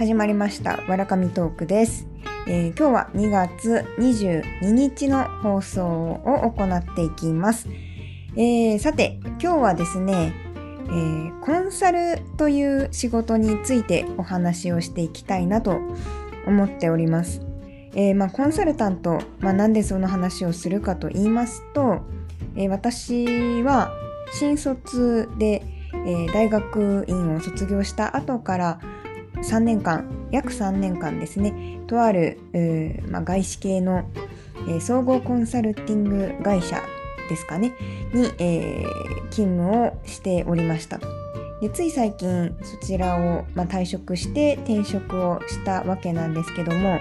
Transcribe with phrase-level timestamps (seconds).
[0.00, 2.08] 始まりましたわらかみトークです、
[2.48, 7.68] えー、今日は2月22日の放送を行っていきます、
[8.34, 10.32] えー、さて今日はですね、
[10.86, 15.78] えー、コンサルという仕事についてお話をしていきたいなと
[16.46, 17.42] 思っております、
[17.94, 22.00] えまあ、コンサルタント、まあ、なんでその話をするかと言いますと、
[22.56, 23.92] え私は
[24.32, 25.62] 新卒で、
[26.06, 28.80] え大学院を卒業した後から
[29.42, 32.38] 3年間約3年間ですねとある、
[33.08, 34.08] まあ、外資系の、
[34.68, 36.80] えー、総合コンサルティング会社
[37.28, 37.72] ですかね
[38.12, 41.08] に、えー、勤務をしておりましたと。
[41.60, 46.98] でつい最近そちらを、まあ、退職して転職をしたわけなんですけども、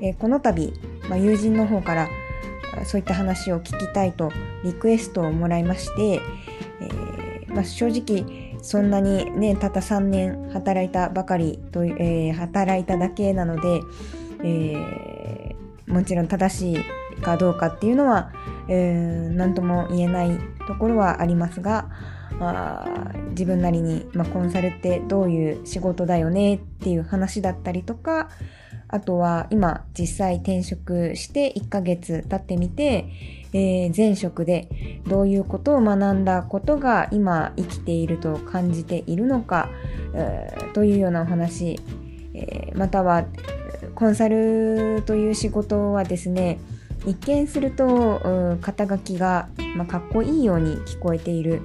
[0.00, 0.72] えー、この度、
[1.08, 2.08] まあ、友人の方から
[2.84, 4.32] そういった話を聞きたいと
[4.64, 6.20] リクエストをもらいまして、
[6.80, 13.80] えーまあ、正直そんなにねたった3年働いたばかりと、えー、働いただけなので、
[14.44, 18.32] えー、もちろん正しいかどうかっていうのは、
[18.68, 21.90] えー、とも言えないところはありますが
[22.40, 28.30] あ自分なりに、まあ、コンサルってどういう仕事だよねっていう話だったりとか
[28.88, 33.08] あとは今実際転職して1ヶ月経ってみて
[33.52, 39.68] えー、前職でどういうことを学んだことが今生きていると感じているのか、
[40.14, 41.78] えー、というようなお話、
[42.34, 43.24] えー、または
[43.94, 46.58] コンサルという仕事はですね
[47.06, 51.62] 一見すると肩書きが、まあ、かっこいいように聞こえている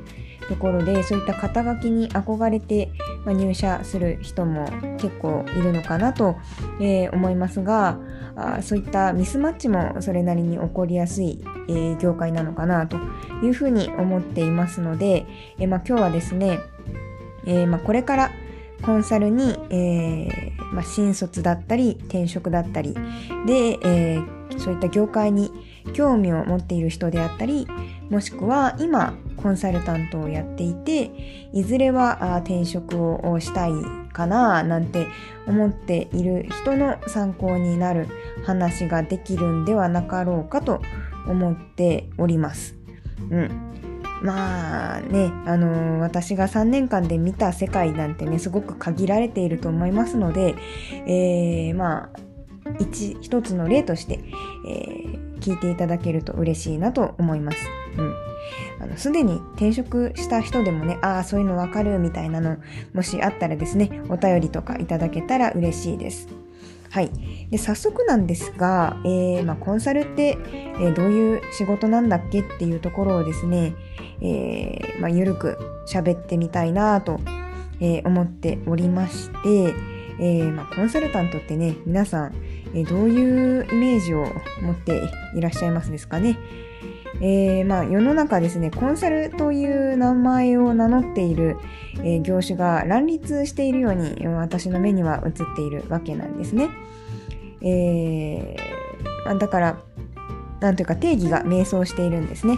[0.47, 2.91] ところでそういった肩書きに憧れて、
[3.25, 6.37] まあ、入社する人も結構いるのかなと、
[6.79, 7.99] えー、思いますが
[8.37, 12.97] あそういったミスマッチもそれなりに起こりやすい、えー、業界なのかなと
[13.43, 15.25] いうふうに思っていますので、
[15.57, 16.59] えー、まあ、今日はですね、
[17.47, 18.31] えまあ、これから
[18.83, 22.95] コンサルに、えまあ、新卒だったり転職だったり
[23.47, 24.19] で、え
[24.57, 25.51] そういった業界に
[25.93, 27.67] 興味を持っている人であったり
[28.09, 33.71] もしくは今コンサルタントをやっていていずれは転職をしたい
[34.17, 35.07] かななんて
[35.45, 38.07] 思っている人の参考になる
[38.43, 40.81] 話ができるんではなかろうかと
[41.27, 42.75] 思っております。
[43.29, 43.51] うん、
[44.23, 50.55] まあね、あのー、私が3年間で見た世界なんてね、すごく限られていると思いますので、
[51.05, 52.09] えー、まあ、
[53.21, 54.19] 一つの例として、
[54.67, 57.57] えー、聞いていただけると嬉しいなと思います。
[57.97, 58.26] うん。
[58.87, 62.57] の、すでに転職した人でもね、ああ、そういうのわかるみたいなの、
[62.93, 66.27] もしあったらですね、お便りとかいただけたら嬉しいです。
[66.89, 67.11] はい。
[67.51, 73.75] で、早速なんですが、えー、まあ、コンサルって、えー、どういう仕事なんだっけっていうところをですね、
[74.21, 77.19] えー、まあ、ゆるく喋ってみたいなと、
[77.79, 79.73] え思っておりまして、
[80.19, 82.35] え、まあ、コンサルタントってね、皆さん、
[82.73, 84.25] え、どういうイメージを
[84.61, 85.03] 持って
[85.35, 86.39] いらっしゃいますですかね。
[87.21, 91.57] えー、まあ、世の中ですね、コンサルという名前を名乗っている、
[92.03, 96.69] え業種が乱立しているように私の目には映っているわけなんですね。
[97.61, 98.55] え
[99.25, 99.77] まあ、だから、
[100.59, 102.57] なんというか定義が迷走しているんですね。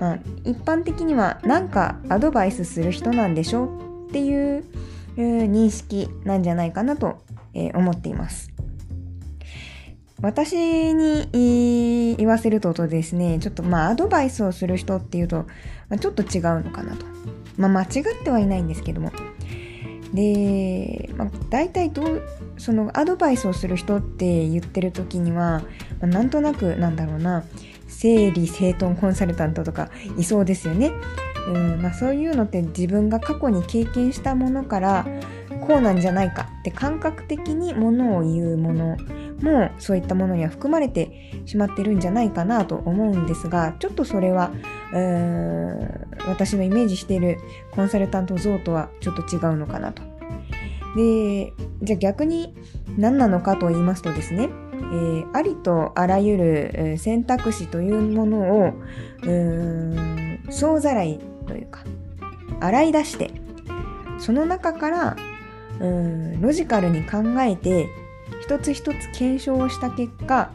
[0.00, 4.64] まあ、一般的には何かアドバイスする人なんでしょっていう
[5.16, 7.22] 認識なんじゃないかなと
[7.74, 8.51] 思っています。
[10.22, 15.46] 私に言わせるとですね、ちょっとまあアドバイスをする人っていうと、
[16.00, 17.04] ちょっと違うのかなと。
[17.58, 19.10] まあ間違ってはいないんですけども。
[20.14, 22.22] で、まあ、大体どう、
[22.58, 25.62] そのアドバイスをする人って言ってる時には、
[26.00, 27.44] まあ、なんとなくなんだろうな、
[27.88, 30.92] 整理整頓コンサルタントとかいそうですよね。
[31.48, 35.06] うんまあ、そういうのって自分が過去に経験したものから
[35.66, 38.96] こうなんじゃないかって感覚的にものを言うもの
[39.42, 44.50] もそういったものには含まれてしまってるんじゃないかなと思うんですがちょっとそれは
[46.26, 47.38] 私のイメージしている
[47.72, 50.02] コンサルタント像とはちょっと違うのかなと。
[50.96, 52.54] でじゃあ逆に
[52.98, 58.74] 何なのかと言いますとですね、えー、ありとあらゆる選択肢というものを
[60.50, 61.80] 総ざらいというか
[62.60, 63.30] 洗い出して
[64.18, 65.16] その中から
[65.82, 67.88] うんロジカルに考えて
[68.40, 70.50] 一つ一つ検証をした結果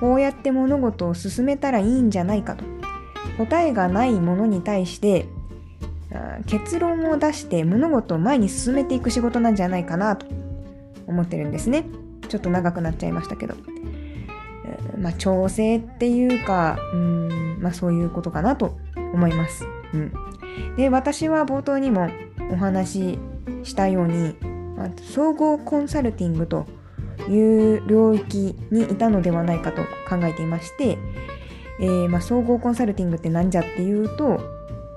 [0.00, 2.64] こうやって物事を進めたらいいんじゃないかと。
[3.36, 5.26] 答えがないものに対して
[6.46, 10.26] 結論を出して物事を前に進めていく仕事なんじゃないかなと。
[11.08, 11.86] 思ってるんですね。
[12.28, 13.54] ちょっと長くなっちゃいましたけど、
[14.98, 19.64] まあ、調整っていうかうんまあそういうことかなと思います、
[19.94, 20.12] うん、
[20.76, 22.10] で私は冒頭にも
[22.52, 23.18] お話
[23.64, 24.34] したように
[24.78, 26.66] まあ、総合コンサルティングと
[27.28, 30.98] いう領域にいたのではないかと考えていまして、
[31.80, 34.40] えー、まあ、総合コンサルティングって何じゃっていうと、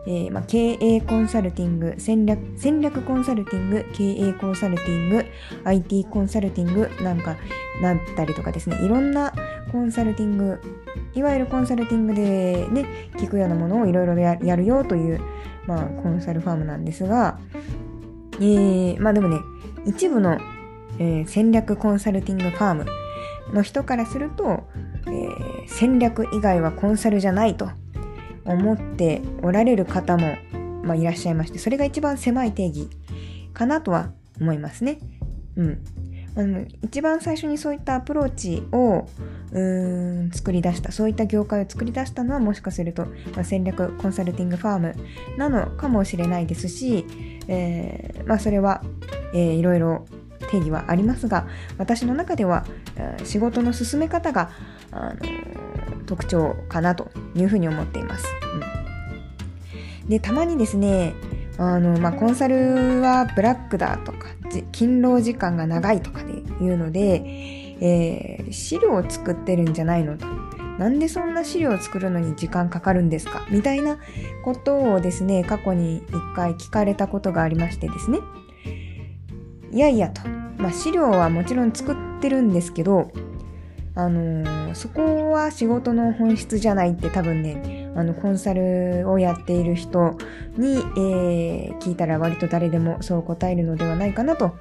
[0.06, 5.26] えー、まあ、経営コンサルティング戦略、戦略コンサルティング、経営コンサルティング、
[5.64, 7.36] IT コンサルティングなんか
[7.82, 9.34] なったりとかですね、いろんな
[9.72, 10.62] コンサルティング、
[11.16, 15.20] いわゆるコンサルティングでね、聞くようなものをいろいろやるよという、
[15.66, 17.40] まあ、コンサルファームなんですが、
[18.42, 19.38] えー、まあでもね、
[19.86, 20.40] 一部の、
[20.98, 22.86] えー、戦略コンサルティングファーム
[23.54, 24.64] の人からすると、
[25.06, 27.70] えー、戦略以外はコンサルじゃないと
[28.46, 30.36] 思っておられる方も、
[30.84, 32.90] まあ、いらっしゃいまして、それが一番狭い定義
[33.54, 35.00] かなとは思いますね。
[35.56, 35.84] うん。
[36.34, 39.06] あの一番最初にそういったアプローチを
[39.52, 43.06] うーん作り出した、そういった業界を作り出したのはもしかすると、
[43.36, 44.96] まあ、戦略コンサルティングファーム
[45.38, 47.06] なのかもしれないですし、
[47.52, 48.82] えー、まあ、それは、
[49.34, 50.06] えー、いろいろ
[50.50, 52.66] 定義はありますが私の中では
[53.24, 54.52] 仕事の進め方が、
[54.92, 55.20] あの
[56.06, 58.26] 特徴かなというふうに思っています。
[60.04, 61.14] うん、でたまにですね
[61.58, 64.28] あの、まあ、コンサルはブラックだとか
[64.74, 67.24] 勤労時間が長いとかで言うので、
[67.80, 70.28] えー、資料を作ってるんじゃないのと。
[70.82, 73.46] なんでそんな資料を作るのに時間かかるんですか？
[73.52, 74.00] みたいな
[74.44, 78.18] ことをですね、過去に一回聞かれたことがありましてですね。
[79.72, 80.28] いやいやと。
[80.58, 83.12] まあ資料はもちろん作ってるんですけど、
[83.94, 90.18] あのー、そこは仕事の本質じゃないって多分ね、あの、コンサルをやっている人
[90.58, 94.56] に、えー、聞いたら割と誰でもそう答えるのではないかなと、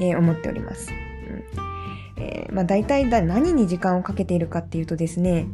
[0.00, 0.90] えー、思っております。
[0.90, 1.62] うん
[2.18, 5.46] えー、まあ、大体だ何に時間をかけているかっていうとですね、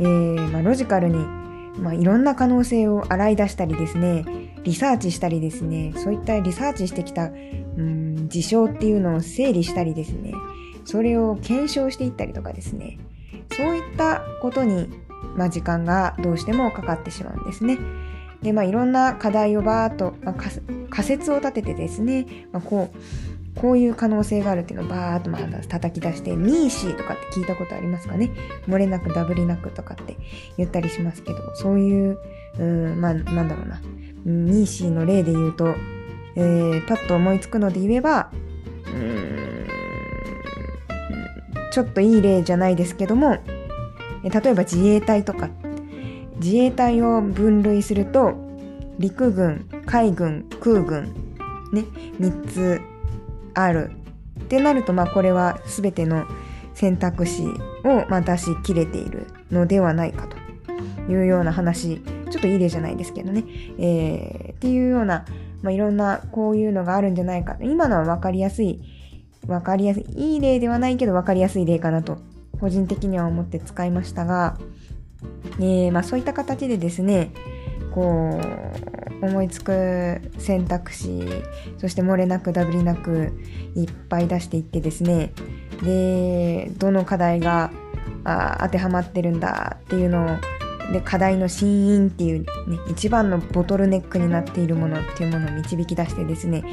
[0.00, 1.16] えーまあ、ロジカルに、
[1.78, 4.24] まあ、いろんな可能性を洗い出したりですね、
[4.64, 7.30] リサーチしたりですね、そういったリサーチしてきた、
[7.76, 10.32] うん、事象っていうのを整理したりですね、
[10.84, 12.98] それを検証していったりとかですね
[13.56, 14.88] そういったことに、
[15.36, 17.78] まあ、時間がどうしてもかかってしまうんですね。
[18.42, 20.34] でまあいろんな課題をバーっと、まあ、
[20.90, 22.96] 仮説を立ててですね、まあ、こう
[23.56, 28.30] こういう可能性があるっていうのをバーっと叩き出して、ニーシーとかって聞いたことありますかね？
[28.66, 30.16] 漏れなくダブりなくとかって
[30.56, 32.18] 言ったりしますけど、そういう、
[32.58, 33.80] うん、まあなんだろうな、
[34.24, 35.74] ニーシーの例で言うと、
[36.34, 38.30] えー、パッと思いつくので言えば、
[38.86, 39.66] うん
[41.72, 43.38] ちょっといい例じゃないですけども、
[44.22, 45.48] 例えば自衛隊とか、
[46.36, 48.34] 自衛隊を分類すると、
[48.98, 51.14] 陸軍、海軍、空軍、
[51.72, 51.84] ね、
[52.20, 52.80] 3つ
[53.54, 53.90] ある。
[54.40, 56.26] ってなると、まあこれは全ての
[56.74, 57.44] 選択肢
[57.84, 61.98] を、ま、出し切れているのではないかというような話、
[62.30, 63.44] ちょっといい例じゃないですけどね。
[63.78, 65.24] えー、っていうような、
[65.62, 67.56] まあ、いろんなこういうのがあるんじゃないか。
[67.60, 68.80] 今のは分かりやすい
[69.46, 72.18] わかりやすい、いい例ではないけど分かりやすい例かなと、
[72.60, 74.56] 個人的には思って使いましたが、
[75.58, 77.32] えー、まあ、そういった形でですね、
[77.92, 81.26] こう、思いつく選択肢、
[81.78, 83.32] そして漏れなくダブりなく
[83.74, 85.32] いっぱい出していってですね、
[85.82, 87.70] で、どの課題が
[88.24, 90.28] あ当てはまってるんだっていうのを
[90.92, 92.46] で課題の真因っていう、ね、
[92.90, 96.64] 一番のボトルネックになっているものっていうものを導き出してですね。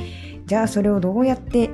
[0.46, 1.70] じゃあそれをどうやって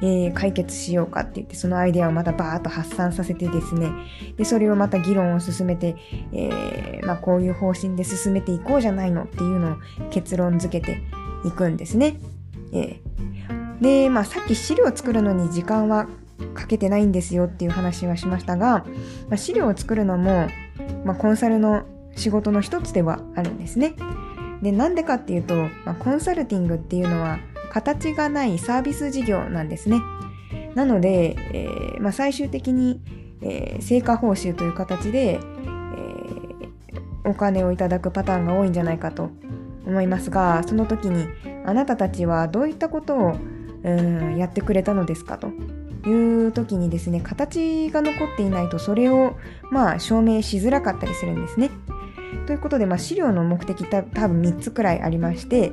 [0.00, 3.90] えー、解決しようかって言ってそのアイデアをまたバーッと発散させてですね
[4.36, 5.96] でそれをまた議論を進めて、
[6.32, 9.76] えー、まあ、こういう方針で進めていこうじゃないのっていうのを
[10.10, 11.02] 結論付けて
[11.44, 12.16] いくんですね。
[12.72, 16.06] えー、で、まあ、さっき資料を作るのに時間は
[16.54, 18.84] かけてないんですよっていう話はしましたが、
[19.28, 20.48] まあ、資料を作るのも、
[21.04, 21.84] まあ、コンサルの
[22.16, 23.94] 仕事の一つではあるんですね。
[24.62, 27.38] で、なんでかっていうと、まあ、コンサルティングっていうのは
[27.70, 30.00] 形がないサービス事業なんですね。
[30.74, 33.00] なので、えー、まあ、最終的に、
[33.42, 39.30] えー、成果報酬という形で、えー、お金をいただくパターンが多いんじゃないかと
[39.86, 41.26] 思いますがその時に
[41.64, 43.36] あなたたちはどういったことを
[43.84, 45.48] うんやってくれたのですかと
[46.08, 49.36] いう時にですね形が残っていないとそれを
[49.70, 51.70] まあ証明しづらかったりするんですね。
[52.46, 55.70] ということで、まあ、資料の目的多分3つくらいありまして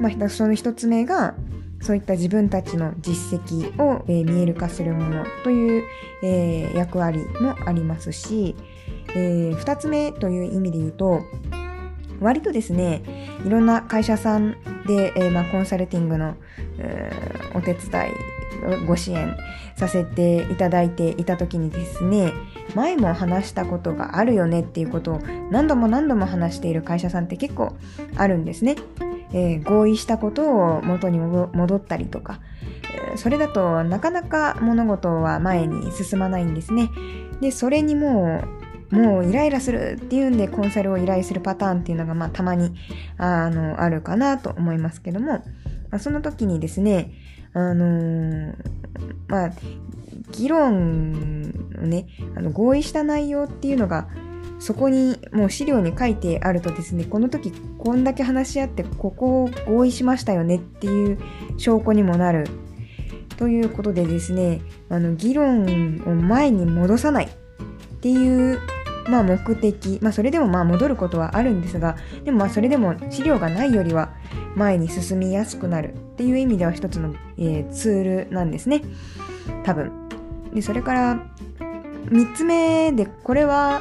[0.00, 1.34] まあ、その一つ目が
[1.82, 5.84] そういった自分たちの実績を、えー、見える化するものという、
[6.22, 8.54] えー、役割もありますし、
[9.14, 11.22] えー、2つ目という意味で言うと
[12.20, 13.02] 割とですね
[13.46, 16.36] いろんな会社さんで、えーまあ、コンサルティングの、
[17.54, 19.36] お手伝いご支援
[19.76, 22.32] させていただいていた時にですね
[22.74, 25.18] 前も話したことがあるよねっていうことを
[25.50, 27.74] 何度も何度も話している会社さんって結構
[28.16, 28.76] あるんですね。
[29.32, 32.40] えー、合意したことを元に戻ったりとか、
[33.16, 36.90] それだとなかなか物事は前に進まないんですね。
[37.40, 38.42] で、それにも
[38.90, 42.74] う、もうイライラするっていうんでコンサルを依頼するパターンっていうのがまあたまに
[43.18, 45.44] あのあるかなと思いますけども、
[45.90, 47.12] まあ、その時にですね、
[47.52, 48.54] あのー、
[49.28, 49.52] まあ、
[50.32, 54.08] 議論をね、あの合意した内容っていうのが
[54.60, 61.18] そこにもう資料に書いてあるとですね、この時こんだけ話し合ってここを合意しましたよねっていう
[61.56, 62.46] 証拠にもなる。
[63.38, 67.28] ということでですね、あの議論を前に戻さないっ
[68.00, 68.60] ていう、
[69.08, 74.12] まあ、目的、まあ、それでもまあ戻ることはあるんですが、でもまあそれでも資料がないよりは
[74.56, 78.82] 前に進みやすくなるっていう意味では一つの、えー、ツールなんですね。
[79.64, 79.90] 多分。
[80.52, 81.26] で、それから
[82.10, 83.80] 3つ目で、これは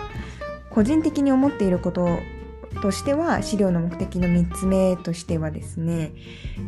[0.79, 2.07] 個人的に思っていること
[2.81, 6.13] としては資料の目的の3つ目としてはですね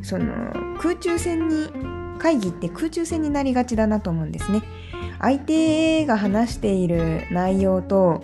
[0.02, 1.70] その空中戦に
[2.20, 4.64] 会議って空中戦になりがちだなと思うんですね。
[5.22, 8.22] 相手が話している内容と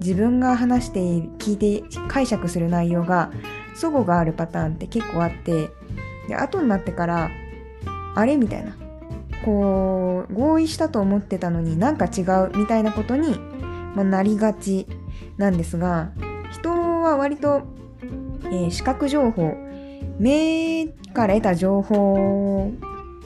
[0.00, 3.30] 自分が話して聞いて解釈する内容が
[3.74, 5.68] 齟齬があるパターンって結構あって
[6.28, 7.30] で後になってから
[8.14, 8.74] あれみたいな。
[9.44, 13.38] こう合意したと思ってたのになんか違うみたいなことに、
[13.94, 14.86] まあ、なりがち。
[15.36, 16.10] なんですが
[16.50, 17.62] 人は割と、
[18.44, 19.54] えー、視覚情報
[20.18, 22.72] 目から得た情報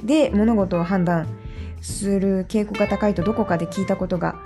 [0.02, 1.26] で物事を判断
[1.80, 4.36] する傾向が高いとどこかで聞いたことが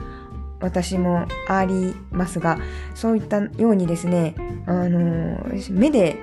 [0.61, 2.59] 私もありますが
[2.94, 4.35] そういったようにですね
[4.66, 5.38] あの
[5.71, 6.16] 目で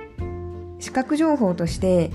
[0.80, 2.10] 視覚情報として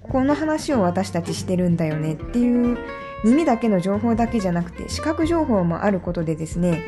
[0.00, 2.78] この話を私たちしてるんだよねっていう
[3.24, 6.82] 耳だけの情報だけじゃなくて視覚情報もあることでですね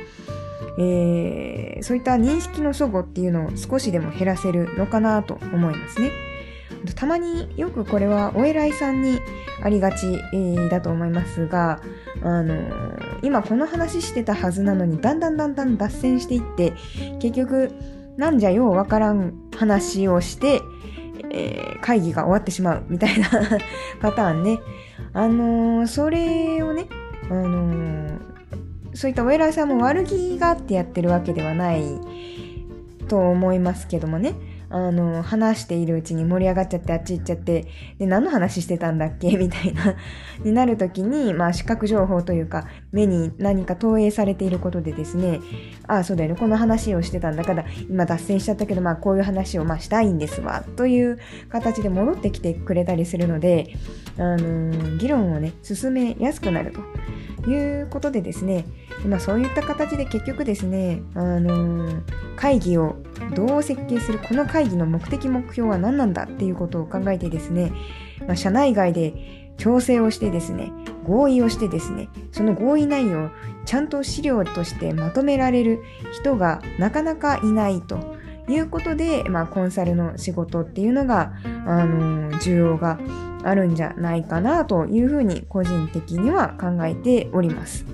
[0.78, 6.10] えー、そういった認識の齟齬っていうのを少しでも減らせるのかなと思いますね。
[6.94, 9.18] たまによくこれはお偉いさんに
[9.62, 11.80] ありがち、えー、だと思いますが、
[12.22, 16.74] あのー、今この話してたはずなのにだんだんだんだん脱線していって
[17.18, 17.72] 結局
[18.16, 20.60] なんじゃようわからん話をして、
[21.30, 23.28] えー、会議が終わってしまうみたいな
[24.00, 24.60] パターンね。
[25.12, 26.86] あのそれをね、
[27.30, 28.18] あの
[28.98, 32.00] そういったお偉いさんも悪気があってやってるわけではない
[33.06, 34.34] と思いますけどもね。
[34.70, 39.36] あの、話しているうちに盛り上がっちゃってあっち行っちゃって、で、何の話してたんだっけ？
[39.36, 39.94] みたいな。
[40.44, 45.38] になるときに、まあ、視覚情報というか、目に何か投影されていることでですね、
[45.86, 51.18] ああ、そうだよね、この話をしてたんだから、今脱線しちゃったけど、まあ、こういう話を、まあ、したいんですわ、という
[51.50, 53.76] 形で戻ってきてくれたりするので、
[54.18, 56.80] あの議論をね、進めやすくなると。
[57.46, 58.64] いうことでですね、
[59.06, 62.02] まあ、そういった形で結局ですね、あのー、
[62.36, 62.96] 会議を
[63.34, 67.72] どう設計するこの会議の目的目標は何なんだっていうことを考えてですね、
[68.26, 70.72] まあ、社内外で調整をしてですね
[71.04, 73.30] 合意をしてですねその合意内容を
[73.64, 78.16] ちゃんと資料としてまとめられる人がなかなかいないと
[78.48, 81.34] いうことで、まあ、コンサルの仕事っていうのが、
[81.66, 82.98] あのー、需要が
[83.48, 87.86] あるんじゃないかなというふうに個人的には考えております。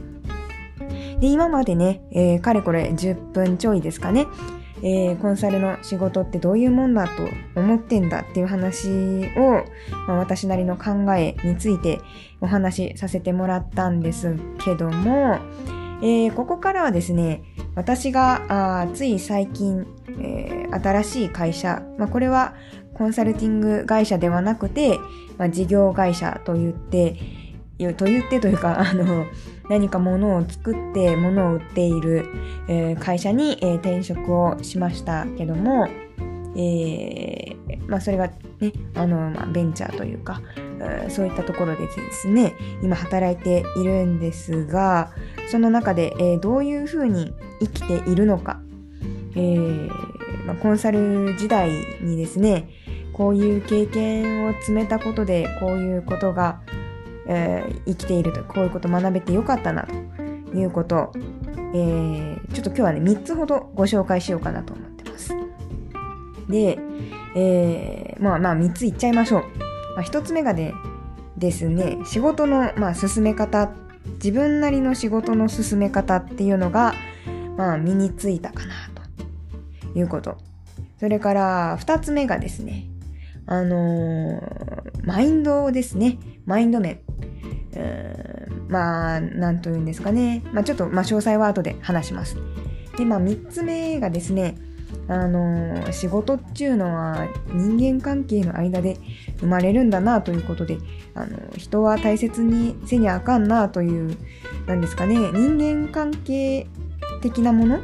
[1.21, 4.27] で、今までね、えー、かれこれ10分ちょいですかね、
[4.83, 7.23] えー、コンサルの仕事ってどういうもんだと
[7.59, 8.89] 思ってんだっていう話
[9.39, 9.65] を、
[10.07, 12.01] まあ、私なりの考えについて
[12.41, 15.39] お話しさせてもらったんですけども、
[16.03, 17.43] えー、ここからはですね、
[17.75, 19.87] 私があつい最近、
[20.21, 22.55] えー、新しい会社、まあ、これは
[22.95, 24.99] コンサルティング会社ではなくて、
[25.37, 27.17] まあ、事業会社と言って、
[27.97, 29.27] と言ってというか、 あの、
[29.69, 32.27] 何か物を作って物を売っている、
[32.69, 35.89] えー、会社に、えー、転職をしましたけども、
[36.57, 38.29] えー、まあそれが
[38.61, 40.41] ね、あの、まあ、ベンチャーというか、
[41.09, 45.11] そういったところでですね、今働いているんですが、
[45.51, 48.61] その中で、えー、どういうふうに生きているのか、
[49.35, 49.89] えー
[50.47, 51.71] まあ、コンサル時代
[52.01, 52.69] にですね、
[53.15, 56.61] こういう経験を積めたことで、こういうことが、
[57.27, 61.13] えー、生きていると、こういうこと学べてよかったな、ということ、
[61.75, 65.33] えー、ちょっと今日はね、3つほどご紹介しようかなと思ってます。
[66.49, 66.79] で、
[67.37, 69.43] えー、まあまあ3ついっちゃいましょう。
[69.95, 70.75] まあ、1つ目がね、
[71.37, 73.71] ですね、仕事の、まあ、進め方、
[74.17, 76.95] 自分なりの仕事の進め方っていうのが、
[77.57, 78.75] まあ、身についたかな、
[79.93, 80.37] ということ。
[80.99, 82.87] それから、2つ目がですね、
[83.47, 86.19] あのー、マインドですね。
[86.47, 87.01] マインド面。
[88.69, 90.43] まあ、なんと言うんですかね。
[90.53, 92.37] まあ、ちょっと、まあ、詳細は後で話します。
[92.97, 94.57] で、まあ、3つ目がですね、
[95.09, 98.97] あの仕事っていうのは人間関係の間で
[99.39, 100.79] 生まれるんだなということで
[101.15, 104.17] あの人は大切にせにあかんなという
[104.67, 106.69] なんですかね人間関係
[107.21, 107.81] 的なもの、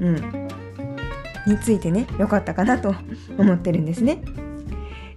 [0.00, 0.48] うん、
[1.46, 2.94] についてね良かったかなと
[3.38, 4.22] 思ってるんですね。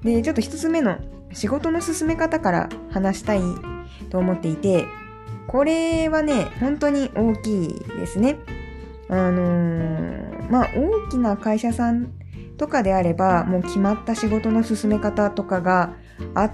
[0.05, 0.99] でちょっと1つ目の
[1.33, 3.41] 仕事の進め方から話したい
[4.11, 4.85] と思っていて
[5.47, 8.37] これはね本当に大きいですね。
[9.09, 12.11] あのー、まあ大きな会社さん
[12.57, 15.93] とかであればもう決まった仕事の進め方とかが
[16.33, 16.51] あっ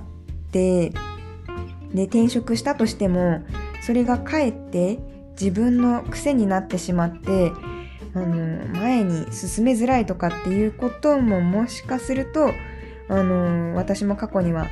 [0.52, 0.90] て
[1.94, 3.44] で転職したとしても
[3.86, 5.00] それがかえって
[5.40, 7.52] 自分の癖になってしまって
[8.14, 12.52] あの前に進めづらいとかっていうことももしかすると
[13.12, 14.68] あの私も過去には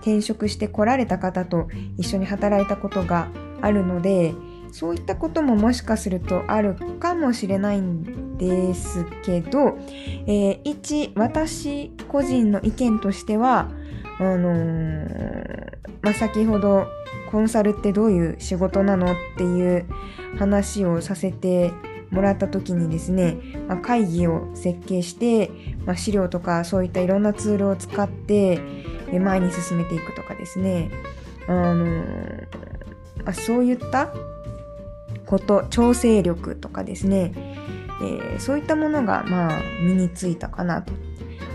[0.00, 3.28] 転職して来られた方と一緒に働いたことが
[3.62, 4.34] あるので
[4.72, 9.78] そういったことももしかするとあるかもしれないんですけど、
[10.26, 13.70] えー、一私個人の意見としては
[14.18, 16.86] あのー、まあ、先ほど
[17.30, 19.86] コンサルってどういう仕事なのっていう
[20.38, 21.72] 話をさせて
[22.16, 23.36] もらった時にですね、
[23.68, 25.50] まあ、会議を設計して、
[25.84, 28.58] まあ、資料とかそういったいろんなツールを使って
[29.12, 30.90] 前に進めていくとかですね。
[31.46, 32.02] あの、
[33.26, 34.12] あそういった
[35.26, 37.32] こと調整力とかですね、
[38.02, 40.92] えー、そういったものがまあ身についたかなと。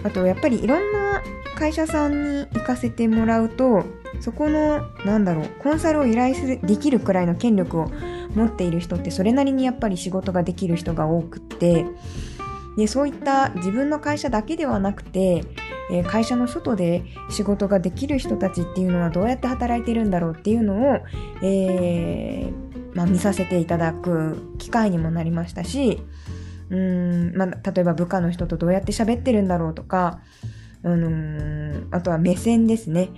[0.03, 1.21] あとやっぱりいろんな
[1.55, 3.83] 会社さんに行かせてもらうと
[4.19, 7.91] そこのなんだろうコンサルを依頼するできるくらいの権力を
[8.35, 11.85] 持っている人ってそれなりにやっぱり仕事ができる人が多くって
[12.77, 15.43] でそういった自分の会社だけではなくて、
[16.07, 21.01] 会社の外で仕事ができる人たちっていうのはどうやって働いてるんだろうっていうのを、
[21.43, 26.01] えー、まあ、見させていただく機会にもなりましたし
[26.69, 30.21] うん、まあ、例えば部下の人とどうやって喋ってるんだろうとか、
[30.83, 33.09] あのー、あとは目線ですね。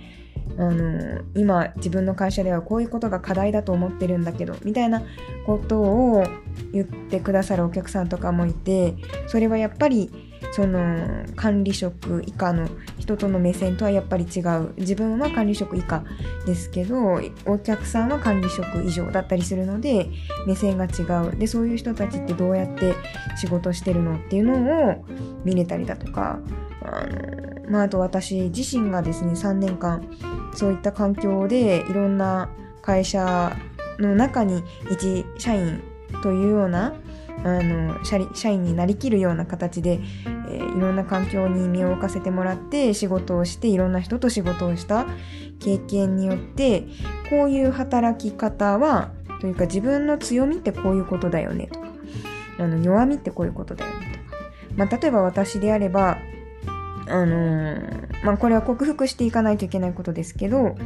[0.56, 5.02] あの今自分の会社ではこういうことが課題だと思ってるんだけどみたいな
[5.46, 6.24] ことを
[6.72, 8.94] 言ってくださるお客さんとかもいて
[9.26, 10.10] それはやっぱり
[10.52, 14.72] その管理職以下の人との目線とはやっぱり違う。
[14.76, 16.04] 自分は管理職以下
[16.46, 20.08] ですけどお客さんは管理職以上だったりするので
[20.46, 21.36] 目線が違う。
[21.36, 22.94] でそういう人たちってどうやって
[23.36, 25.04] 仕事してるのっていうのを
[25.44, 26.38] 見れたりだとか
[26.84, 30.06] あの、まあ、あと私自身がですね3年間
[30.54, 32.50] そういった環境でいろんな
[32.82, 33.56] 会社
[33.98, 35.82] の中に一社員
[36.22, 36.94] というような
[37.44, 45.06] あの社員になりきるような形で、えー、いろんな環境に身を置かせてもらって仕事をしていろんな人と仕事をした
[45.60, 46.86] 経験によって
[47.28, 51.86] こういう働き方はというか自分の強みってこういうことだよねとか
[52.58, 54.42] あの弱みってこういうことだよねとか、
[54.76, 56.18] まあ、例えば私であれば
[57.06, 60.76] あのー、まあ、これは克服していかないといけないことですけど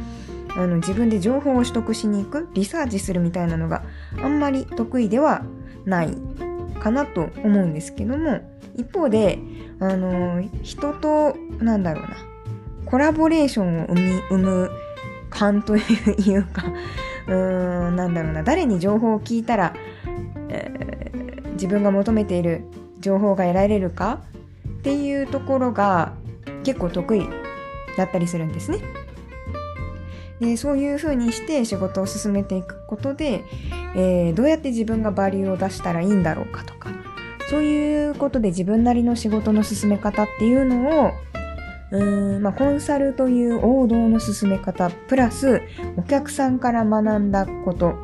[0.55, 3.83] あの自分で情報を取得しに行くリサーチするみたいなのが
[4.21, 5.43] あんまり得意では
[5.85, 6.17] ない
[6.81, 8.41] かなと思うんですけども
[8.75, 9.39] 一方で、
[9.79, 12.17] あのー、人となんだろうな
[12.85, 14.71] コラボレーションを生み生む
[15.29, 15.81] 感とい
[16.37, 16.63] うか
[17.27, 19.73] うーんなんだろうな誰に情報を聞いたら、
[20.49, 22.63] えー、自分が求めている
[22.99, 24.21] 情報が得られるか
[24.79, 26.13] っていうところが
[26.63, 27.27] 結構得意
[27.97, 28.79] だったりするんですね。
[30.39, 33.43] でそういうふうにして仕事を進めていくことで、
[33.95, 36.89] えー、どうやって自分がバリューを出したらいいんだろうかとか
[37.49, 41.11] そういうことで自分なりの仕事の進め方っていうのを
[41.91, 45.61] うーん、まあ、コンサルという王道の進め方プラス
[45.97, 47.95] お客さんから学んだこと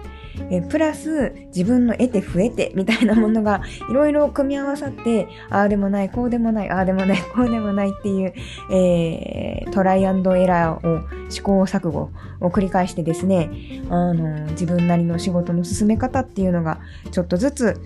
[0.49, 8.33] えプラス自分の得て増えてみたいなものがいろいろ組み合わさってああでもないこうでもないああでもない こうでもないっていう、
[8.71, 13.49] えー、トライアンドエラーを試行錯誤を繰り返してですね
[13.89, 16.79] あの自分なりの仕事の進め方っていうのが
[17.11, 17.81] ちょっとずつ、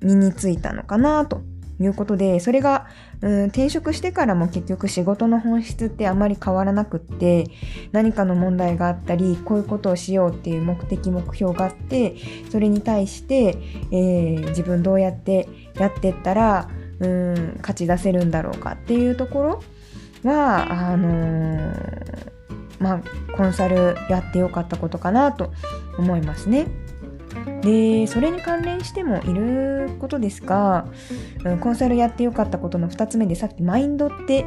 [0.00, 1.42] 身についたのかなと
[1.80, 2.86] いうことで、それが、
[3.22, 7.46] うん、転職してからも結局仕事の本質ってあまり変わらなくって、
[7.92, 12.16] 何かの問題があったり、こういうことをしようっていう目的、目標があって、
[12.50, 13.56] それに対して、
[13.90, 16.68] えー、自分どうやってやってったら、
[17.00, 19.62] うん、勝ち出せるんだろうかっていうとこ
[20.24, 22.30] ろは、あのー、
[22.78, 23.00] まあ、
[23.36, 25.52] コンサルやってよかったことかなと
[25.98, 26.66] 思いますね。
[27.62, 30.86] でそれに関連してもいることですが、
[31.44, 34.44] うん、コンサルやってよかったことの2つ目でさっきマインドって、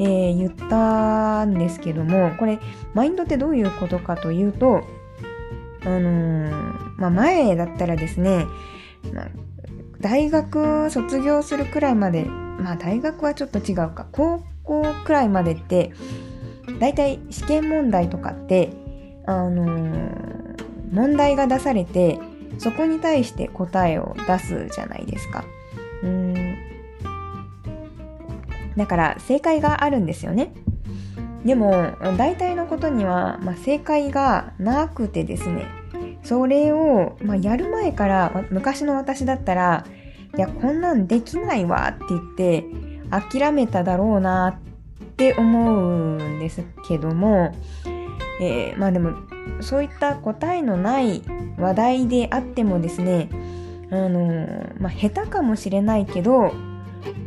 [0.00, 2.58] えー、言ったんですけどもこれ
[2.94, 4.82] マインドってどういうことかというと
[5.84, 6.50] あのー、
[6.96, 8.46] まあ、前だったらですね、
[9.12, 9.28] まあ、
[10.00, 15.92] 大学卒業するくらいまでまあ大学はちょっと違うか高校くらいまでって
[16.80, 18.70] 大体試験問題とかって
[19.26, 20.33] あのー、
[20.94, 22.18] 問題が出されて
[22.58, 25.44] そこに対して答えを出すじゃないですか。
[26.02, 26.56] うん
[28.76, 30.52] だから正解があるんですよね。
[31.44, 31.70] でも
[32.16, 35.66] 大体のことには、まあ、正解がなくてですね
[36.22, 39.84] それを、まあ、やる前から昔の私だったら
[40.36, 42.64] いやこんなんできないわって言って
[43.10, 47.54] 諦めただろうなって思うんですけども、
[48.40, 49.12] えー、まあでも
[49.60, 51.22] そういった答えのない
[51.58, 53.28] 話題であってもですね
[53.90, 56.52] あのまあ下手かもしれないけど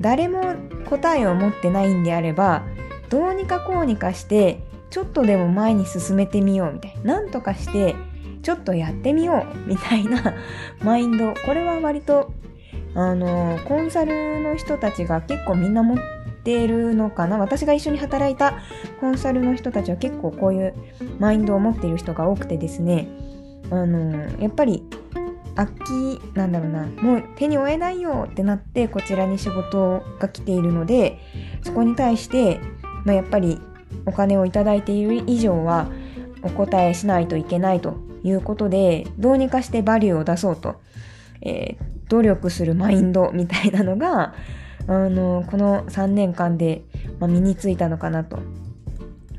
[0.02, 0.56] 誰も
[0.89, 2.63] 答えを持ってないんであれば
[3.10, 7.96] どうにかこうにかしてちょっとでも前に進めてみようみたいななんとかして
[8.41, 10.34] ちょっとやってみようみたいな
[10.82, 11.34] マインド。
[11.46, 12.32] これは割と
[12.96, 16.17] あのコンサルの人たちが結構みんな持って
[16.48, 17.38] ているのかな？
[17.38, 18.60] 私が一緒に働いた
[19.02, 20.74] コンサルの人たちは結構こういう
[21.20, 23.08] マインドを持っている人が多くてですね。
[23.70, 24.84] あのやっぱり
[25.56, 25.82] 秋
[26.34, 26.86] なんだろうな。
[27.02, 31.20] もう手に負えないよってなってこちらに仕事が来ているので
[31.64, 32.60] そこに対して
[33.06, 33.60] まあ、やっぱり
[34.06, 35.90] お金をいただいている以上は
[36.44, 40.82] お答えしないといけないということでどうにかしてバリューを出そうと、
[41.42, 44.36] えー、努力するマインドみたいなのが
[44.88, 46.84] あのこの3年間で、
[47.19, 48.39] まあ、身についたのかなと。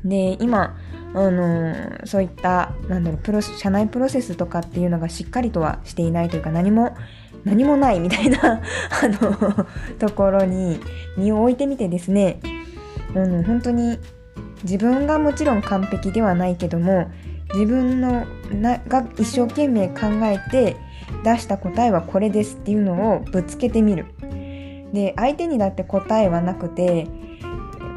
[0.03, 0.77] で今
[1.13, 6.95] あのそういったなんだろうプロ社内プロセスとかっていうのがしっかりとはしていないというか何も
[7.43, 8.61] 何もないみたいな あ
[9.07, 9.65] の
[9.97, 10.79] ところに
[11.17, 12.39] 身を置いてみてですね
[13.15, 13.97] うん、本当に
[14.63, 17.09] 自分がもちろん完璧ではないけども
[17.53, 20.75] 自分のなが一生懸命考えて
[21.23, 24.05] 出した答えはこれですっていうのをぶつけてみる。
[24.93, 27.07] で相手にだって答えはなくて、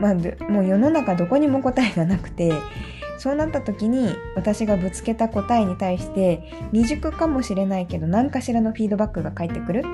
[0.01, 0.15] まあ、
[0.51, 2.53] もう世の中どこにも答えがなくて
[3.19, 9.85] そうなった時に私がぶつけた答えに対して未熟かもしれないけど何かしらのフィードバックが返ってくる。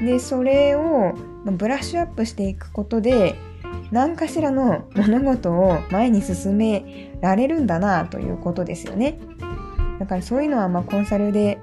[0.00, 1.12] でそれを
[1.44, 3.34] ブラッシュアップしていくことで
[3.90, 9.18] 何かしらの物事を前に進められるんだなということですよね。
[10.00, 11.58] だからそういうのはまあコンサルで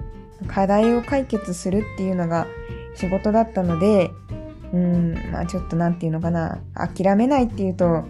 [0.47, 2.47] 課題を解決するっていうのが
[2.95, 4.11] 仕事だったので、
[4.73, 8.03] うん、まあちょっと何て言うのかな、諦めないっていうと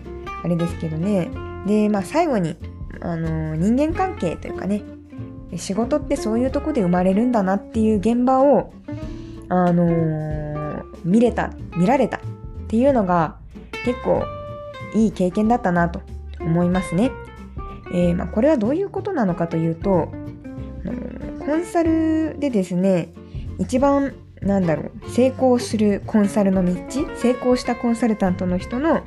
[0.43, 1.29] あれですけどね。
[1.65, 2.55] で、まあ最後に、
[3.01, 4.81] あの、人間関係というかね、
[5.57, 8.73] 仕事ってそういうとこで生まれるんだなっていう現場を、
[9.49, 12.19] あのー、見れた、見られたっ
[12.67, 13.37] ていうのが、
[13.83, 14.23] 結構
[14.93, 16.01] いい経験だったなと
[16.39, 17.11] 思いますね。
[17.93, 20.11] えー、まあ、これはどういうことなのかというと、
[21.45, 23.09] コンサルでですね、
[23.59, 26.73] 一番なんだろう、成功するコンサルの道、
[27.15, 29.01] 成功したコンサルタントの人の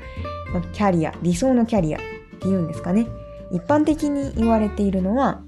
[0.73, 2.01] キャリア、理想のキャリアっ
[2.41, 3.07] ていうんですかね。
[3.51, 5.43] 一般的に言われているのは、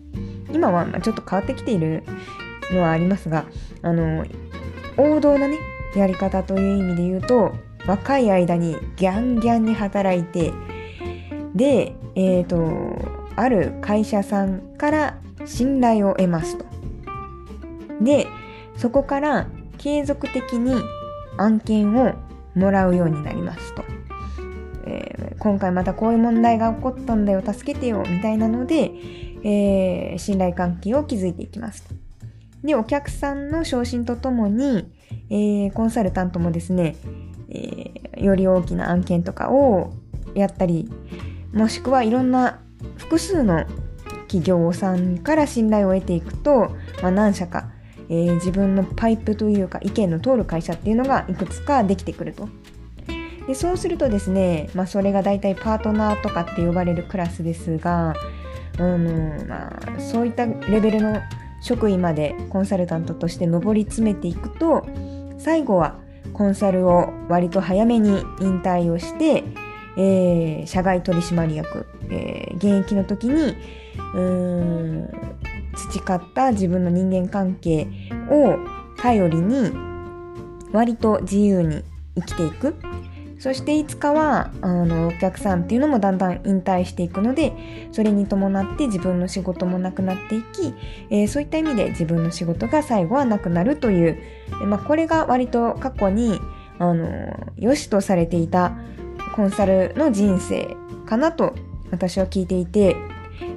[0.52, 2.04] 今はちょっと変わってきている
[2.72, 3.46] のはありますが、
[3.82, 4.24] あの、
[4.96, 5.58] 王道なね、
[5.94, 7.54] やり方という意味で言うと、
[7.86, 10.52] 若い間にギャンギャンに働いて
[11.54, 16.64] で、えっ、ー、とある会社さんから信頼を得ますと。
[18.00, 18.26] で
[18.76, 19.48] そこから
[19.86, 20.74] 継続的に
[21.36, 22.14] 案件を
[22.56, 23.84] もらうようになりますと。
[24.84, 28.90] えー、今回またこういう問題が起こったんだよ助けてよみたいなので、
[29.44, 31.94] えー、信頼関係を築いていきますと。
[32.64, 34.92] でお客さんの昇進とともに、
[35.30, 36.96] えー、コンサルタントもですね
[37.48, 39.92] えー、より大きな案件とかを
[40.34, 40.90] やったり
[41.52, 42.60] もしくはいろんな
[42.96, 43.64] 複数の
[44.26, 47.70] 企業さんから信頼を得ていくと、まあ、何社か、
[48.08, 52.48] えー、自分のパイプというか意見の通る会社っていうのがいくつかできてくると。
[53.46, 58.14] でそうするとですね、まあ、それが大体パートナーとかって呼ばれるクラスですが、
[58.78, 61.20] うんまあ、そういったレベルの
[61.62, 64.86] 職位までコンサルタントとして上り詰めていくと
[65.38, 65.96] 最後は
[66.32, 69.44] コンサルを割と早めに引退をして、
[69.96, 75.10] えー、社外取締役、えー、現役の時にうーん
[75.76, 77.86] 培った自分の人間関係
[78.30, 78.58] を
[78.96, 79.72] 頼りに
[80.72, 81.84] 割と自由に
[82.16, 82.74] 生きていく。
[83.38, 87.52] そしていつかはあのお客さんっていうのもだんだん引退していくので
[87.92, 90.72] それに伴って自分の仕事もなくなっていき、
[91.10, 94.18] えー、そういった意味で自分の仕事が最後はなくなるという、
[94.62, 96.40] えまあ、これが割と過去に
[96.78, 98.76] あの良しとされていた
[99.34, 101.54] コンサルの人生かなと
[101.90, 102.96] 私は聞いていて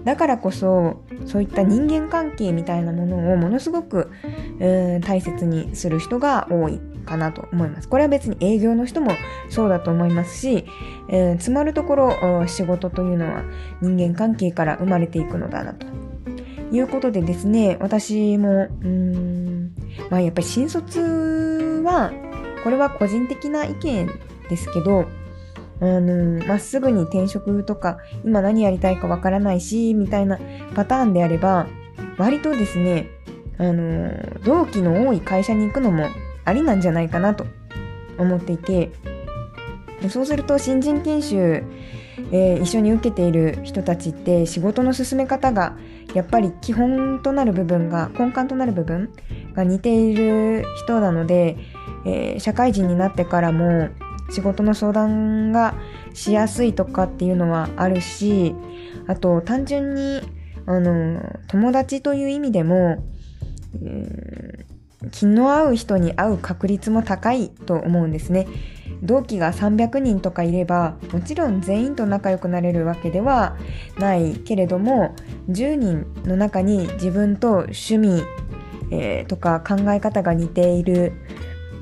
[0.03, 4.11] だからこそそういった人間関係みたいなものをものすごく、
[5.01, 7.89] 大切にする人が多いかなと思います。
[7.89, 9.11] これは別に営業の人も
[9.49, 10.65] そうだと思いますし、
[11.09, 13.43] えー、つまるところ仕事というのは
[13.81, 15.87] 人間関係から生まれていくのだなと。
[16.71, 19.71] いうことでですね、私も、うーん、
[20.11, 22.11] まあやっぱり新卒は、
[22.63, 24.07] これは個人的な意見
[24.49, 25.05] ですけど、
[25.79, 30.39] まっすぐに転職とか、今何やりたいかわからないし、みたいな
[30.75, 31.67] パターンであれば、
[32.17, 33.07] 割とですね、
[33.57, 34.11] あの、
[34.43, 36.07] 同期の多い会社に行くのも
[36.45, 37.45] ありなんじゃないかなと
[38.17, 38.91] 思っていて、
[40.09, 41.63] そうすると新人研修、
[42.31, 45.77] えー、一緒に受けている人たちって仕事の進め方が
[46.13, 49.13] やっぱり基本となる部分が根幹となる部分
[49.53, 51.57] が似ている人なので、
[52.05, 53.89] えー、社会人になってからも
[54.29, 55.75] 仕事の相談が
[56.13, 58.55] しやすいとかっていうのはあるし
[59.07, 60.21] あと単純に
[60.65, 63.03] あの友達という意味でも、
[63.83, 68.47] えー、気の合う人に会う確率も高いと思うんですね。
[69.01, 73.57] 同期が300人とかいればもちろん全員と仲良くなれるわけでは
[73.97, 75.15] ないけれども
[75.49, 78.23] 10人の中に自分と趣味、
[78.91, 81.13] えー、とか考え方が似ている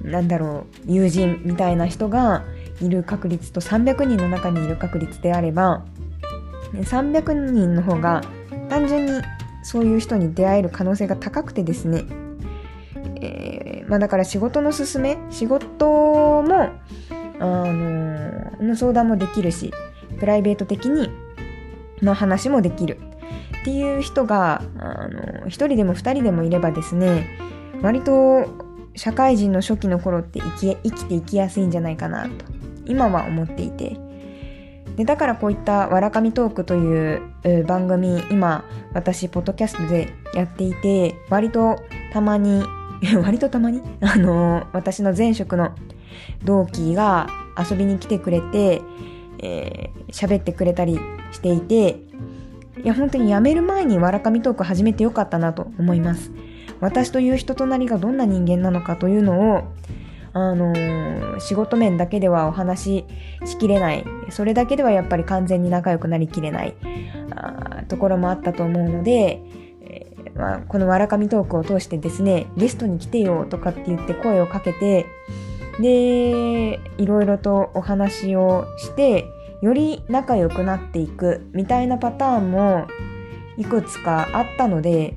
[0.04, 2.44] なんだろう友人みたいな人が
[2.82, 5.86] いる確率と300人の中にいる確率であれば
[6.74, 8.22] 300人の方が
[8.70, 9.22] 単純に
[9.64, 12.06] そういう人に出会える可能性が高くてですね、
[13.22, 16.70] えー、まあ、だから仕事の勧め仕事も
[17.40, 19.74] あのの相談もできるし
[20.20, 21.10] プライベート的に
[22.02, 23.00] の話もできる。
[23.62, 27.28] っていう人があの1人でも2人でもいればですね
[27.82, 28.67] 割と
[28.98, 32.46] 社会人の初期の頃って生き生きていきやすいんじゃないかなと
[32.86, 33.98] 今は思っていて。
[34.98, 37.22] でだからこういった「わらかみトーク」という
[37.68, 41.76] 番組今私ポッドキャストでやっていて割と
[42.12, 42.64] たまに
[43.24, 43.84] 割とたまに？
[44.02, 45.76] あの私の前職の
[46.44, 48.82] 同期が遊びに来てくれて
[49.40, 51.00] 喋、えー、ってくれたり
[51.32, 52.00] していて
[52.84, 56.32] いや本当に辞める前にわらかみトーク始めてよかったなと思います。
[56.80, 59.64] 私という人となりがどんな人間なのかというのを
[60.34, 63.06] あのー、仕事面だけではお話し
[63.46, 64.06] しきれない。
[64.30, 66.76] それだけではやっぱり完全に仲良くなりきれない。
[67.32, 69.42] あところもあったと思うので、
[69.82, 75.06] えー、まあ、このわらかみトークを通してですねゲストに来てよとかって言って声をかけて
[75.80, 79.26] でいろいろとお話をして
[79.62, 82.88] より仲良くなっていくみたいなパターンも
[83.58, 85.16] いくつかあったので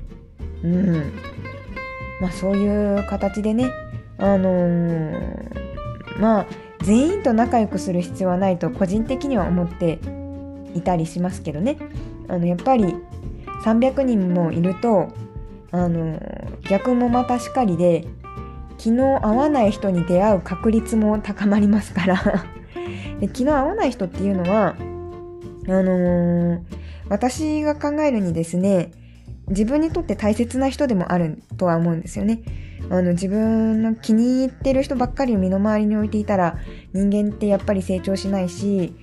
[0.63, 1.13] うん。
[2.21, 3.71] まあそういう形でね
[4.17, 6.45] あのー、まあ
[6.83, 9.99] 全員と仲良くする必要はないと個人的には思って
[10.75, 11.77] いたりしますけどね。
[12.27, 12.95] あのやっぱり
[13.63, 15.09] 300人もいると
[15.71, 16.19] あの
[16.69, 18.05] 逆もまたしかりで
[18.77, 22.45] 気の合わない人に出会う確率も高まりますから。
[23.19, 24.75] で気の合わない人っていうのは
[25.67, 26.59] あのー、
[27.09, 28.91] 私が考えるにですね
[29.51, 32.41] 自分にとって大切な人でもあるとは思うんですよね。
[32.89, 36.57] あの自分の気に入ってる人ばっかりを身の回りに置いていたら
[36.93, 38.93] 人間ってやっぱり成長しないし、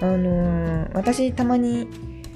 [0.00, 1.88] あのー、私たまに、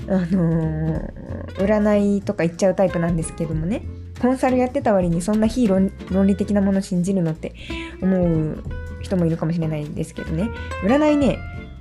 [0.08, 3.82] あのー、占いとか言っちゃうタイプなんですけどもね。
[4.20, 5.90] コンサルやってた割にそんな非論
[6.26, 7.54] 理的なもの信じるのって
[8.00, 8.62] 思う
[9.00, 10.48] 人もいるかもしれないですけどね。
[10.84, 11.38] 占いね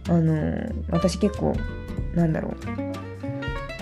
[0.09, 1.55] あの私結構
[2.15, 2.90] なんだろう。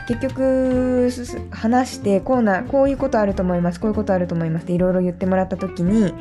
[0.10, 1.12] 結局
[1.52, 6.12] 話してこうなこういうことあると思いますこういうことあると思いますっていろいろ言ってもらった時に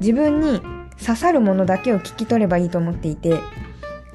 [0.00, 0.60] 自分に
[0.98, 3.38] 刺さるものだけを聞き取ればいいと思っていて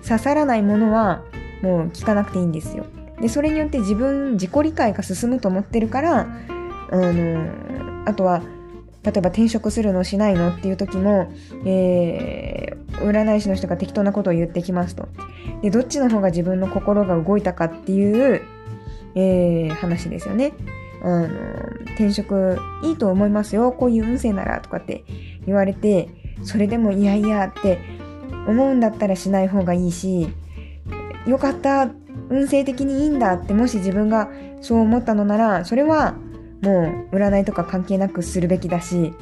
[0.03, 1.23] 刺さらないものは
[1.61, 2.85] もう聞かなくていいんですよ
[3.21, 6.27] でそれによって自分自己理解が進むと思ってるからあ
[6.91, 8.41] のあとは
[9.05, 11.31] 例えば転職するのしないのっていう時も、
[11.63, 15.07] えー、占い師の人が適当なことを言ってきますと。
[15.61, 18.41] で、どっちの方が自分の心が動いたかっていう、
[19.15, 20.53] えー、話ですよね。
[21.01, 21.27] あの、
[21.95, 23.71] 転職いいと思いますよ。
[23.71, 25.03] こういう運勢ならとかって
[25.45, 26.09] 言われて、
[26.43, 27.79] それでもいやいやって
[28.47, 30.29] 思うんだったらしない方がいいし、
[31.25, 31.89] よかった、
[32.27, 36.15] 運勢的にいいんだってもし自分がそう思ったのなら、それは
[36.61, 39.13] もう占いとか関係なくするべきだし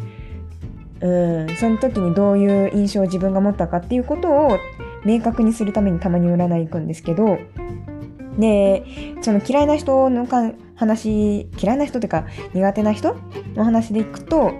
[1.02, 4.58] うんその時にどういう印象を自分が持ったかっていうことを
[5.04, 7.40] 明確にするためにたまに占い行くんですけど
[8.38, 8.84] で
[9.22, 10.28] その嫌いな人の
[10.76, 13.16] 話嫌いな人っていうか苦手な人
[13.56, 14.52] の話でいくと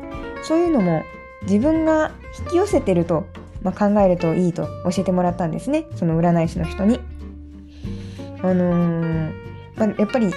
[0.44, 1.04] そういうのも
[1.44, 3.26] 自分が引き寄せてると、
[3.62, 7.00] まあ、考えるといいと教えてもらったんですねその占い師の人に。
[8.42, 9.34] あのー、
[9.78, 10.30] まあ、やっぱり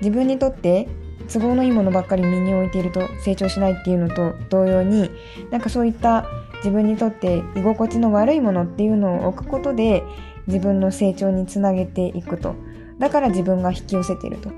[0.00, 0.88] 自分にとって
[1.30, 5.10] 都合のいいものばっかり身に置いていると成長しないっていうのと同様に
[5.50, 6.26] なんかそういった
[6.56, 10.02] 自分にとって居心地の悪いものっていうのを置くことで
[10.46, 12.54] 自分の成長につなげていくと
[13.00, 14.50] だから自分が引き寄せてると。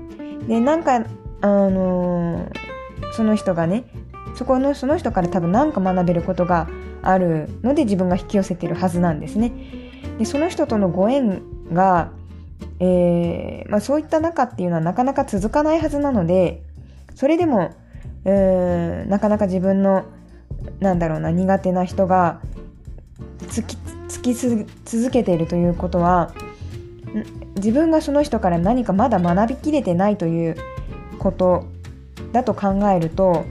[0.47, 1.05] でなんか
[1.41, 3.85] あのー、その人がね
[4.35, 6.67] そこのその人から多分何か学べることが
[7.01, 9.51] あるので自分が引き寄せてるはずなんですね。
[10.19, 12.11] でその人とのご縁が、
[12.79, 16.63] えーまあ、そういった中っていうのはなかなか続かないはずなので
[17.15, 17.73] それでも、
[18.25, 20.05] えー、なかなか自分の
[20.79, 22.41] なんだろうな苦手な人が
[23.49, 23.77] つき
[24.07, 26.33] つき続けているということは
[27.55, 30.57] 自分がその人から何かまだ学びきれてないという
[31.19, 31.65] こと
[32.31, 33.45] だと考えると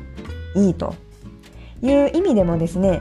[0.54, 0.94] いいと
[1.82, 3.00] いう意味でもですね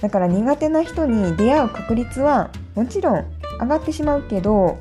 [0.00, 3.24] だから苦手な人に出会う確率はもちろん
[3.60, 4.78] 上がってしまうけど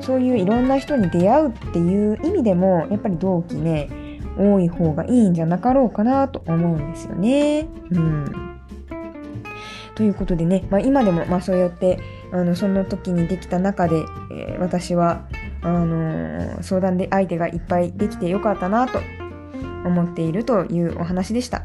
[0.00, 3.88] そういういろんな人に出会うっていう意味でもやっぱり同期ね
[4.38, 7.68] 多い方がいいんじゃなかろうかなと思うんですよね。
[7.90, 8.60] うん、
[9.94, 11.98] ということでね、まあ、今でもまあそうやって
[12.32, 13.96] あのその時にできた中で、
[14.30, 15.28] えー、私は
[15.62, 19.00] あのー、相談で相手がいっぱいできてよかったなと
[19.84, 21.64] 思っているというお話でした。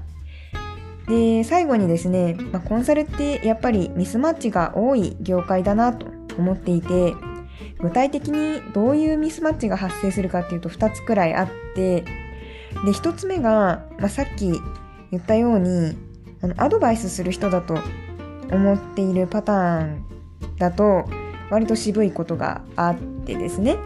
[1.07, 7.15] で最後にですね、まあ、コンサルってやっぱりミスマッチが多い業界だなと思っていて
[7.79, 12.07] 具体的にどういうミスマッチが発生するかっていうと2つくらいあってで
[12.91, 14.51] 1つ目が、まあ、さっき
[15.11, 15.97] 言ったように
[16.41, 17.77] あのアドバイスする人だと
[18.51, 20.06] 思っているパターン
[20.57, 21.05] だと
[21.49, 23.77] 割と渋いことがあってですね、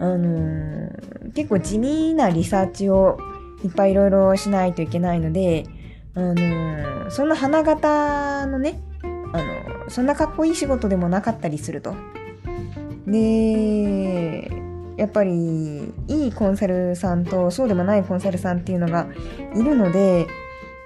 [0.00, 3.18] あのー、結構地味なリサーチを
[3.64, 5.64] いっぱいいろいろしないといけないので、
[6.14, 11.94] あのー、そんな花形のね、あのー、そんなかっこいい仕事でもなかったりすると。
[13.06, 14.50] で、
[14.96, 19.08] やっぱりいいコンサルさんとそうでもないコンサルさんっていうのが
[19.54, 20.26] いるので、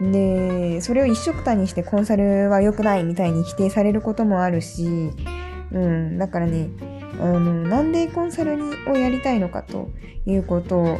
[0.01, 5.11] で、それを一緒くたにしてコンサルは良くないみたいに否定されることもあるし、
[5.73, 6.71] うん、だからね、
[7.21, 9.91] あの、なんでコンサルにをやりたいのかと
[10.27, 10.99] いうことを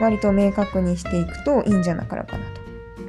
[0.00, 2.64] 割と明確にしていくといいんじゃなかろうかなと。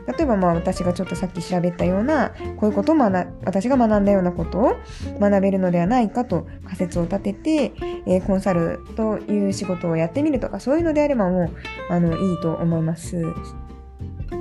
[0.07, 4.75] 例えばまあ私がちょっとさっき調べったようなこういうことを学私が学んだようなことを
[5.19, 7.73] 学べるのではないかと仮説を立てて、
[8.05, 11.45] えー、コンサルという仕事をやってみるとかそういうのであればも
[11.89, 13.19] うあのいいと思います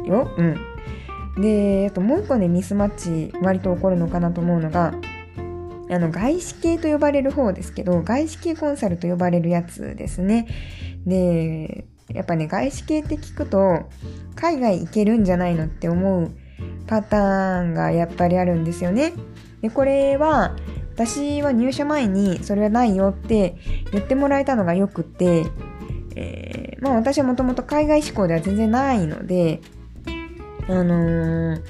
[0.07, 0.31] よ。
[0.37, 0.57] うん。
[1.43, 4.95] で、あともう一個ねミスマッチ割と起こるのかなと思うのが
[5.91, 10.47] あの外資系と呼ばれる方ですけど外資系コンサルと呼ばれるやつですね。
[11.07, 13.89] でやっぱね、外資系って聞くと、
[14.35, 16.31] 海外行けるんじゃないのって思う
[16.87, 19.13] パターンがやっぱりあるんですよね。
[19.63, 20.55] で、これは、
[20.95, 23.57] 私は入社前にそれはないよって
[23.91, 25.45] 言ってもらえたのがよくて、
[26.15, 29.61] えー、まあ私はもともと海外志向では全然ないので、
[30.69, 31.63] あのー、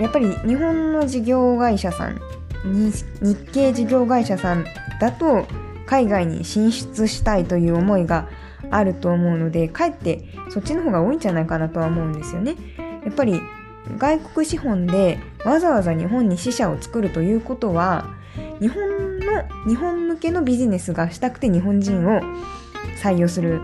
[0.00, 2.20] やっぱり日本の事業会社さん、
[2.64, 3.04] 日
[3.52, 4.64] 系事業会社さん
[5.00, 5.46] だと
[5.86, 8.28] 海外に進出したいという思いが
[8.70, 12.56] あると思うのでかえってそっちの方が多いんじゃないかなとは思うんですよね。
[13.04, 13.40] やっぱり
[13.98, 18.06] 外国資本でわざわざ日本に支社を作るということは
[18.60, 19.26] 日本の
[19.66, 22.20] 日本向けのビジネスがしたくて日本人を
[23.02, 23.60] 採用する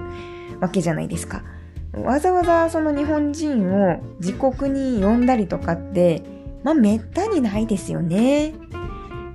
[0.60, 1.42] わけじゃないですか。
[1.92, 6.22] わざわざその日本人を自国に呼んだりとかって
[6.62, 8.54] まあめったにないですよね。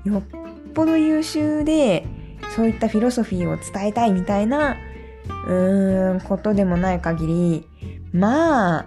[0.06, 0.24] よっ
[0.74, 2.06] ぽど優秀で
[2.56, 4.76] そういったフィロソフィーを伝えたいみたいな
[5.48, 7.68] うーん、ことでもない限り、
[8.12, 8.86] まあ、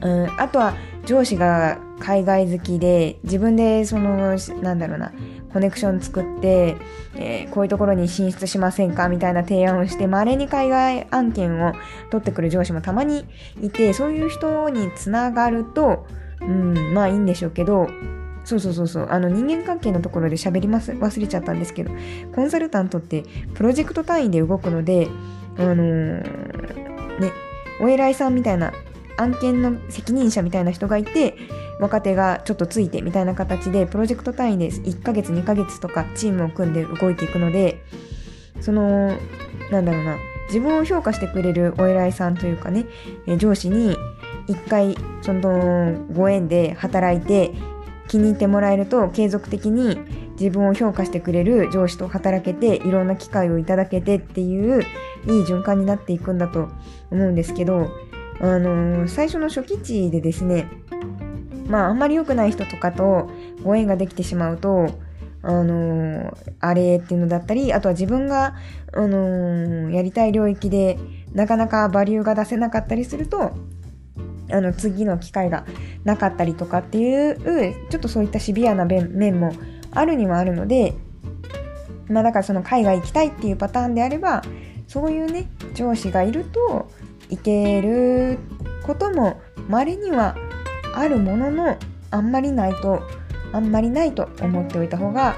[0.00, 5.12] うん、あとは上司が海外好きで、自分でその、なんだろうな、
[5.54, 6.76] コネクション作って、
[7.14, 11.72] えー、こういうところに進出しませんかみたいな提案をして、稀に海外案件を
[12.10, 13.24] 取ってくる上司もたまに
[13.62, 16.08] いて、そういう人につながると、
[16.40, 17.86] うん、まあいいんでしょうけど、
[18.44, 21.92] そうそうそうそう、あの人間関係のところで喋ります、忘れちゃったんですけど、
[22.34, 23.22] コンサルタントって
[23.54, 25.06] プロジェクト単位で動くので、
[25.56, 27.30] あのー、ね、
[27.80, 28.72] お偉いさんみたいな
[29.16, 31.36] 案件の責任者みたいな人がいて
[31.80, 37.82] 若手がちょっとついてみたいな形でプロジェクト単位で1ヶ月2ヶ月とかチームを組んで動いていくので
[38.60, 39.16] その
[39.70, 40.16] なんだろうな
[40.48, 42.86] 自分を評価してくれるお偉いさんというかね
[43.38, 43.96] 上司に
[44.46, 47.52] 一回そのご縁で働いて
[48.08, 49.98] 気に入ってもらえると継続的に
[50.38, 54.88] 自分を評価してくれる上司と働けていろんな機会をいただけてっていういい
[55.42, 56.68] 循環になっていくんだと
[57.10, 57.88] 思うんですけど、
[58.40, 60.68] あのー、最初の初期値でですね
[61.66, 63.30] まああんまり良くない人とかと
[63.62, 64.88] ご縁ができてしまうと
[65.42, 68.54] あのー、あれっていうのだったりあとは自分が、
[68.94, 70.98] あのー、やりたい領域で
[71.34, 73.52] なかなかバリューが出せなかったりすると
[74.50, 75.66] あの次の機会が
[76.04, 79.52] なかったりとかっていうちょっとそういったシビアな面も
[79.90, 80.94] あるにはあるので
[82.08, 84.42] まあだからその海外行きたいっていうパターンであれば
[84.86, 86.90] そういうね上司がいると
[87.30, 88.38] いける
[88.86, 90.36] ことも稀には
[90.98, 91.78] あるものの
[92.10, 93.02] あんまりないと
[93.52, 95.36] あんまりないと思っておいた方が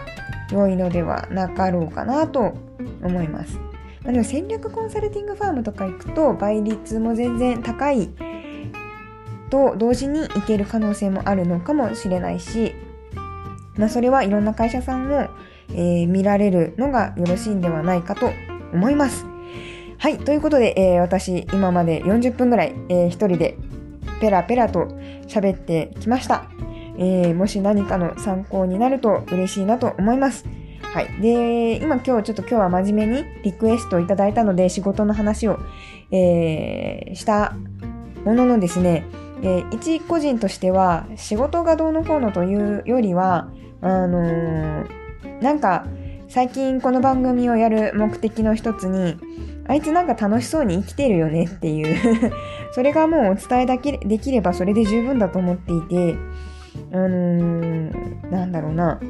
[0.50, 2.54] 良いのではなかろうかなと
[3.02, 3.59] 思います。
[4.02, 8.09] まあ、でも戦略コンサルティングファームとか行くと倍率も全然高い
[9.50, 12.74] と同時にいける可能性もあるのかもしれないし、
[13.76, 15.28] まあ、それはいろんな会社さんを、
[15.70, 18.30] えー、見られるのがよろしいんではないかと
[18.72, 19.26] 思います。
[19.98, 20.18] はい。
[20.18, 23.57] ということで、えー、私、今まで40分ぐらい、えー、一人で
[24.20, 24.86] ペラペラと
[25.26, 26.48] 喋ってきました。
[26.98, 30.44] えー、もし何かの参考になると嬉しいなと思います。
[30.82, 31.20] はい。
[31.20, 35.59] で、今今日ちょっと今日は真面目にリクエストをいただいたので仕事の話を、
[36.11, 37.54] えー、した
[38.24, 39.04] もののですね、
[39.42, 43.50] えー、一個人としては仕事がどうのこうのというよりは、
[43.82, 44.86] あのー、
[45.42, 45.86] なんか
[46.28, 49.16] 最近この番組をやる目的の一つに、
[49.69, 52.33] あいつなんか楽しそうに生きてるよねっていう
[52.73, 56.17] それがもうお伝えだけできればそれで十分だと思っていて、
[56.93, 59.01] あのー、なんだろうな。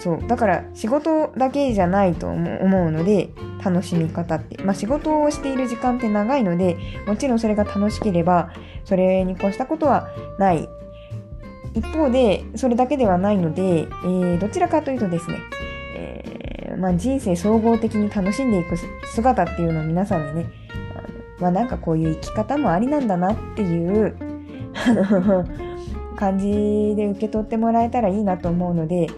[0.00, 0.26] そう。
[0.26, 3.30] だから仕事だけじゃないと思うので、
[3.62, 4.62] 楽しみ方って。
[4.64, 6.76] まあ仕事をしている時間って長いので、
[7.06, 8.50] もちろんそれが楽しければ、
[8.84, 10.68] それに越したことはない。
[11.74, 15.36] 一方で、それだけではないので、えー、どちらかというとですね、
[15.96, 16.39] えー、
[16.80, 18.76] まあ、人生総合的に楽しんでいく
[19.12, 20.46] 姿っていうのを皆さんにね、
[20.96, 24.16] あまあ、なんかこういう生き方もありなんだなっていう、
[24.74, 25.44] あの、
[26.16, 29.08] 感じで受け取ってもらえたらいいなと思うので、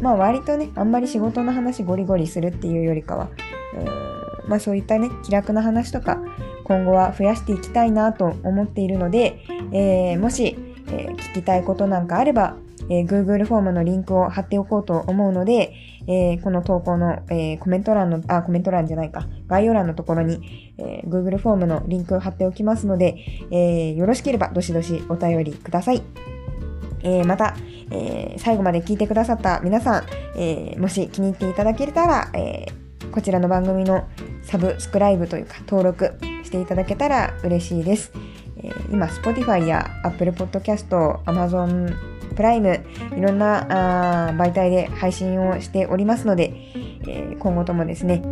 [0.00, 3.30] まあ割とね、あんまり仕事の話ゴリゴリするっていうよりかは、
[3.76, 6.20] うんまあそういったね、気楽な話とか、
[6.64, 9.40] 今後は増やしていきたいなと思っているので、
[9.72, 10.56] えー、もし、
[10.88, 12.56] えー、聞きたいことなんかあれば、
[12.90, 15.72] えー、Google フォームのリンクを貼っておこうと思うので、
[16.06, 23.16] えー、この投稿の、えー、コメント欄の、あ、コメント欄じゃないか、概要欄のところに、えー、Google フォームのリンクを貼っておきますので、
[23.50, 26.02] えー、よろしければどしどしお便りください。
[27.02, 27.54] えー、また、
[27.90, 30.04] えー、最後まで聞いてくださった皆さん、
[30.36, 32.66] えー、もし気に入っていただけたら、え
[33.12, 34.08] こちらの番組の
[34.42, 38.12] サブスクライブというか登録していただけたら嬉しいです。
[38.56, 40.88] え今、Spotify や Apple Podcast、
[41.24, 42.84] Amazon プライム、
[43.16, 46.52] いろんなあ媒体で配信をしておりますので、
[47.06, 48.22] えー、今後ともですね、